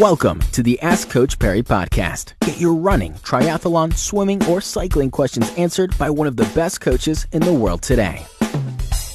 Welcome 0.00 0.40
to 0.52 0.62
the 0.62 0.78
Ask 0.82 1.08
Coach 1.08 1.38
Parry 1.38 1.62
podcast. 1.62 2.34
Get 2.40 2.60
your 2.60 2.74
running, 2.74 3.14
triathlon, 3.14 3.96
swimming, 3.96 4.44
or 4.44 4.60
cycling 4.60 5.10
questions 5.10 5.50
answered 5.56 5.96
by 5.96 6.10
one 6.10 6.26
of 6.26 6.36
the 6.36 6.44
best 6.54 6.82
coaches 6.82 7.26
in 7.32 7.40
the 7.40 7.54
world 7.54 7.80
today. 7.80 8.22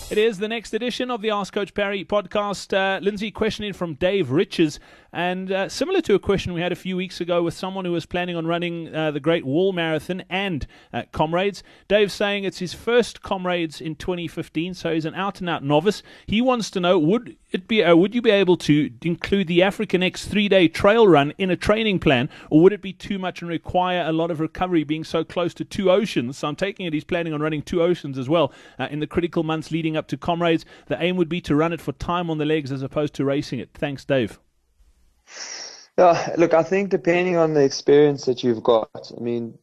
It 0.09 0.17
is 0.17 0.39
the 0.39 0.47
next 0.47 0.73
edition 0.73 1.11
of 1.11 1.21
the 1.21 1.29
Ask 1.29 1.53
Coach 1.53 1.75
Parry 1.75 2.03
podcast. 2.03 2.73
Uh, 2.73 2.99
Lindsay 2.99 3.29
questioning 3.29 3.73
from 3.73 3.93
Dave 3.93 4.31
Riches, 4.31 4.79
and 5.13 5.51
uh, 5.51 5.67
similar 5.67 6.01
to 6.01 6.15
a 6.15 6.19
question 6.19 6.53
we 6.53 6.61
had 6.61 6.71
a 6.71 6.75
few 6.75 6.95
weeks 6.95 7.19
ago 7.19 7.43
with 7.43 7.53
someone 7.53 7.83
who 7.85 7.91
was 7.91 8.05
planning 8.05 8.35
on 8.35 8.47
running 8.47 8.93
uh, 8.95 9.11
the 9.11 9.19
Great 9.19 9.45
Wall 9.45 9.73
Marathon 9.73 10.23
and 10.29 10.65
uh, 10.93 11.03
Comrades. 11.11 11.63
Dave 11.87 12.11
saying 12.11 12.43
it's 12.43 12.59
his 12.59 12.73
first 12.73 13.21
Comrades 13.21 13.81
in 13.81 13.95
2015, 13.95 14.73
so 14.73 14.93
he's 14.93 15.05
an 15.05 15.13
out 15.13 15.41
and 15.41 15.49
out 15.49 15.63
novice. 15.63 16.01
He 16.25 16.41
wants 16.41 16.69
to 16.71 16.79
know 16.79 16.97
would 16.97 17.35
it 17.51 17.67
be 17.67 17.83
uh, 17.83 17.95
would 17.95 18.15
you 18.15 18.21
be 18.21 18.31
able 18.31 18.55
to 18.57 18.89
include 19.01 19.47
the 19.47 19.63
African 19.63 20.01
X 20.01 20.25
three 20.25 20.47
day 20.47 20.67
trail 20.67 21.07
run 21.07 21.33
in 21.37 21.49
a 21.49 21.57
training 21.57 21.99
plan, 21.99 22.29
or 22.49 22.61
would 22.61 22.73
it 22.73 22.81
be 22.81 22.93
too 22.93 23.19
much 23.19 23.41
and 23.41 23.49
require 23.49 24.05
a 24.07 24.13
lot 24.13 24.31
of 24.31 24.39
recovery 24.39 24.83
being 24.83 25.03
so 25.03 25.23
close 25.23 25.53
to 25.55 25.65
two 25.65 25.91
oceans? 25.91 26.37
So 26.37 26.47
I'm 26.47 26.55
taking 26.55 26.85
it 26.85 26.93
he's 26.93 27.03
planning 27.03 27.33
on 27.33 27.41
running 27.41 27.61
two 27.61 27.81
oceans 27.81 28.17
as 28.17 28.29
well 28.29 28.53
uh, 28.79 28.87
in 28.89 28.99
the 28.99 29.07
critical 29.07 29.43
months 29.43 29.71
leading 29.71 29.97
up 29.97 30.07
to 30.07 30.17
comrades. 30.17 30.65
The 30.87 31.01
aim 31.01 31.17
would 31.17 31.29
be 31.29 31.41
to 31.41 31.55
run 31.55 31.73
it 31.73 31.81
for 31.81 31.91
time 31.93 32.29
on 32.29 32.37
the 32.37 32.45
legs 32.45 32.71
as 32.71 32.81
opposed 32.81 33.13
to 33.15 33.25
racing 33.25 33.59
it. 33.59 33.69
Thanks, 33.73 34.05
Dave. 34.05 34.39
Yeah, 35.97 36.35
look, 36.37 36.53
I 36.53 36.63
think 36.63 36.89
depending 36.89 37.35
on 37.35 37.53
the 37.53 37.63
experience 37.63 38.25
that 38.25 38.43
you've 38.43 38.63
got, 38.63 39.11
I 39.15 39.21
mean, 39.21 39.57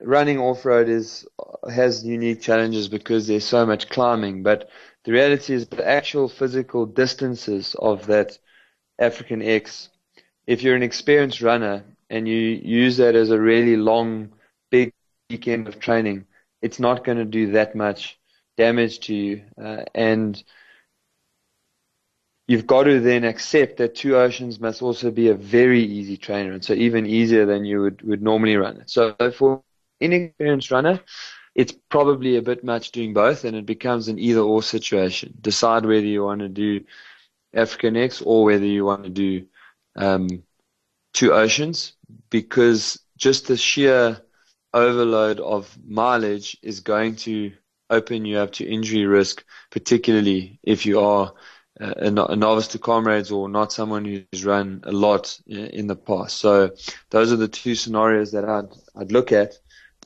running 0.00 0.38
off 0.38 0.64
road 0.64 0.88
is 0.88 1.26
has 1.72 2.04
unique 2.04 2.40
challenges 2.40 2.88
because 2.88 3.26
there's 3.26 3.44
so 3.44 3.64
much 3.66 3.88
climbing. 3.88 4.42
But 4.42 4.68
the 5.04 5.12
reality 5.12 5.54
is 5.54 5.66
the 5.68 5.86
actual 5.86 6.28
physical 6.28 6.86
distances 6.86 7.74
of 7.78 8.06
that 8.06 8.38
African 8.98 9.42
X. 9.42 9.88
If 10.46 10.62
you're 10.62 10.76
an 10.76 10.82
experienced 10.82 11.40
runner 11.40 11.84
and 12.10 12.26
you 12.26 12.36
use 12.36 12.96
that 12.96 13.14
as 13.14 13.30
a 13.30 13.40
really 13.40 13.76
long, 13.76 14.32
big 14.70 14.92
weekend 15.30 15.68
of 15.68 15.78
training, 15.78 16.26
it's 16.62 16.80
not 16.80 17.04
going 17.04 17.18
to 17.18 17.24
do 17.24 17.52
that 17.52 17.74
much 17.74 18.18
damage 18.56 19.00
to 19.00 19.14
you. 19.14 19.42
Uh, 19.62 19.84
and 19.94 20.42
you've 22.48 22.66
got 22.66 22.84
to 22.84 22.98
then 22.98 23.24
accept 23.24 23.76
that 23.76 23.94
two 23.94 24.16
oceans 24.16 24.58
must 24.58 24.82
also 24.82 25.10
be 25.10 25.28
a 25.28 25.34
very 25.34 25.82
easy 25.82 26.16
trainer, 26.16 26.52
and 26.52 26.64
so 26.64 26.72
even 26.72 27.06
easier 27.06 27.46
than 27.46 27.64
you 27.64 27.82
would, 27.82 28.02
would 28.02 28.22
normally 28.22 28.56
run 28.56 28.78
it. 28.78 28.90
So 28.90 29.14
for 29.36 29.62
inexperienced 30.00 30.70
runner, 30.70 31.00
it's 31.54 31.72
probably 31.90 32.36
a 32.36 32.42
bit 32.42 32.64
much 32.64 32.90
doing 32.90 33.12
both, 33.12 33.44
and 33.44 33.54
it 33.54 33.66
becomes 33.66 34.08
an 34.08 34.18
either 34.18 34.40
or 34.40 34.62
situation. 34.62 35.34
Decide 35.40 35.84
whether 35.84 36.06
you 36.06 36.24
want 36.24 36.40
to 36.40 36.48
do 36.48 36.80
African 37.52 37.96
X 37.96 38.22
or 38.22 38.44
whether 38.44 38.64
you 38.64 38.84
want 38.84 39.04
to 39.04 39.10
do 39.10 39.46
um, 39.96 40.28
two 41.12 41.32
oceans, 41.32 41.92
because 42.30 42.98
just 43.16 43.46
the 43.46 43.56
sheer 43.56 44.20
overload 44.72 45.40
of 45.40 45.76
mileage 45.86 46.56
is 46.62 46.80
going 46.80 47.16
to 47.16 47.52
open 47.90 48.24
you 48.24 48.38
up 48.38 48.52
to 48.52 48.64
injury 48.64 49.06
risk, 49.06 49.44
particularly 49.70 50.60
if 50.62 50.86
you 50.86 51.00
are 51.00 51.32
a, 51.80 52.06
a 52.06 52.36
novice 52.36 52.68
to 52.68 52.78
comrades 52.78 53.30
or 53.30 53.48
not 53.48 53.72
someone 53.72 54.04
who's 54.04 54.44
run 54.44 54.82
a 54.84 54.92
lot 54.92 55.40
in 55.46 55.86
the 55.86 55.96
past. 55.96 56.38
So 56.38 56.70
those 57.10 57.32
are 57.32 57.36
the 57.36 57.48
two 57.48 57.74
scenarios 57.74 58.32
that 58.32 58.44
I'd, 58.44 58.68
I'd 58.96 59.12
look 59.12 59.32
at. 59.32 59.54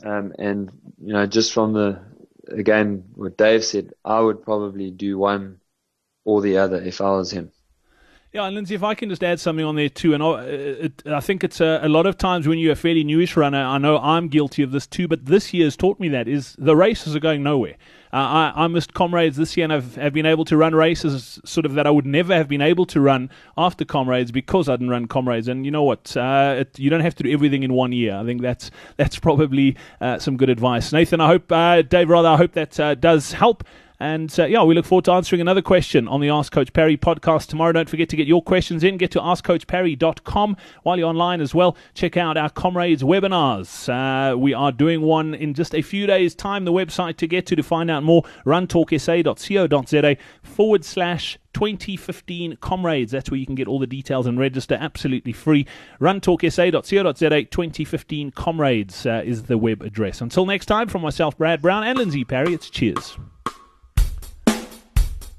Um, 0.05 0.33
and, 0.39 0.71
you 1.01 1.13
know, 1.13 1.27
just 1.27 1.53
from 1.53 1.73
the, 1.75 2.01
again, 2.49 3.05
what 3.15 3.37
Dave 3.37 3.65
said, 3.65 3.93
I 4.05 4.21
would 4.21 4.43
probably 4.43 4.91
do 4.91 5.19
one 5.19 5.61
or 6.25 6.41
the 6.41 6.59
other 6.59 6.83
if 6.83 7.01
I 7.01 7.11
was 7.11 7.31
him. 7.31 7.53
Yeah, 8.33 8.45
and 8.45 8.55
Lindsay, 8.55 8.75
if 8.75 8.83
I 8.83 8.95
can 8.95 9.11
just 9.11 9.23
add 9.23 9.41
something 9.41 9.65
on 9.65 9.77
there 9.77 9.91
too, 9.91 10.15
and 10.15 10.23
I, 10.23 10.43
it, 10.45 11.03
I 11.05 11.21
think 11.21 11.45
it's 11.45 11.61
a, 11.61 11.81
a, 11.83 11.89
lot 11.91 12.07
of 12.07 12.17
times 12.17 12.49
when 12.49 12.59
you're 12.59 12.73
a 12.73 12.77
fairly 12.77 13.05
newish 13.05 13.37
runner, 13.37 13.63
I 13.63 13.77
know 13.77 13.99
I'm 13.99 14.29
guilty 14.29 14.63
of 14.63 14.73
this 14.73 14.87
too, 14.87 15.07
but 15.07 15.27
this 15.27 15.53
year 15.53 15.67
has 15.67 15.77
taught 15.77 16.01
me 16.01 16.09
that 16.09 16.29
is 16.29 16.57
the 16.59 16.75
races 16.75 17.15
are 17.15 17.21
going 17.21 17.43
nowhere. 17.43 17.75
Uh, 18.11 18.17
I, 18.17 18.65
I 18.65 18.67
missed 18.69 18.95
comrades 18.95 19.37
this 19.37 19.55
year 19.55 19.65
and 19.65 19.73
I've, 19.75 19.97
have 19.97 20.15
been 20.15 20.25
able 20.25 20.47
to 20.47 20.57
run 20.57 20.75
races 20.75 21.41
sort 21.45 21.67
of 21.67 21.75
that 21.75 21.87
I 21.87 21.91
would 21.91 22.07
never 22.07 22.35
have 22.35 22.49
been 22.49 22.63
able 22.63 22.87
to 22.87 23.03
run 23.03 23.29
after 23.59 23.85
comrades 23.85 24.33
because 24.33 24.67
I 24.67 24.77
didn't 24.77 24.89
run 24.89 25.09
comrades. 25.09 25.47
And 25.47 25.67
you 25.67 25.71
know 25.71 25.83
what? 25.83 26.17
Uh, 26.17 26.57
it, 26.61 26.79
you 26.79 26.89
don't 26.89 27.01
have 27.01 27.15
to 27.17 27.23
do 27.23 27.31
everything 27.31 27.65
in 27.65 27.75
one 27.75 27.93
year. 27.93 28.15
I 28.15 28.25
think 28.25 28.41
that's 28.41 28.71
that's 28.97 29.19
probably 29.19 29.77
uh, 30.01 30.19
some 30.19 30.39
good 30.39 30.49
advice. 30.49 30.91
Nathan, 30.91 31.21
I 31.21 31.27
hope, 31.27 31.53
uh, 31.53 31.83
Dave, 31.83 32.09
rather, 32.09 32.29
I 32.29 32.39
hope 32.39 32.53
that 32.53 32.81
uh, 32.81 32.95
does 32.95 33.33
help. 33.33 33.63
And 34.03 34.35
uh, 34.37 34.47
yeah, 34.47 34.65
we 34.65 34.75
look 34.75 34.85
forward 34.85 35.05
to 35.05 35.13
answering 35.13 35.41
another 35.41 35.63
question 35.63 36.09
on 36.09 36.21
the 36.21 36.29
Ask 36.29 36.51
Coach 36.51 36.73
Parry 36.73 36.97
podcast 36.97 37.47
tomorrow. 37.47 37.71
Don't 37.71 37.89
forget 37.89 38.09
to 38.09 38.17
get 38.17 38.27
your 38.27 38.43
questions 38.43 38.83
in. 38.83 38.97
Get 38.97 39.13
to 39.13 39.21
askcoachparry.com 39.21 40.57
while 40.83 40.99
you're 40.99 41.09
online 41.09 41.41
as 41.41 41.55
well. 41.55 41.77
Check 41.95 42.17
out 42.17 42.37
our 42.37 42.51
Comrades 42.51 43.05
webinars. 43.05 43.89
Uh, 43.89 44.37
we 44.37 44.55
are 44.55 44.73
doing 44.73 45.03
one 45.03 45.35
in 45.35 45.55
just 45.55 45.73
a 45.73 45.83
few 45.83 46.09
days' 46.09 46.35
time. 46.35 46.65
The 46.65 46.73
website 46.73 47.17
to 47.19 47.29
get 47.29 47.47
to 47.47 47.55
to 47.55 47.63
find 47.63 47.93
out 47.93 48.03
more 48.03 48.25
runtalksa.co.za 48.45 50.17
forward 50.43 50.85
slash 50.85 51.39
2015 51.53 52.57
Comrades. 52.57 53.13
That's 53.13 53.31
where 53.31 53.39
you 53.39 53.47
can 53.47 53.55
get 53.55 53.69
all 53.69 53.79
the 53.79 53.87
details 53.87 54.27
and 54.27 54.37
register 54.37 54.77
absolutely 54.81 55.33
free. 55.33 55.65
Runtalksa.co.za 56.01 57.45
2015 57.45 58.33
Comrades 58.33 59.07
uh, 59.07 59.23
is 59.25 59.45
the 59.45 59.59
web 59.59 59.81
address. 59.81 60.21
Until 60.21 60.45
next 60.45 60.67
time, 60.67 60.89
from 60.89 61.03
myself, 61.03 61.39
Brad 61.39 61.63
Brown, 61.63 61.85
and 61.85 61.97
Lindsay 61.99 62.25
Parry, 62.25 62.53
it's 62.53 62.69
cheers. 62.69 63.17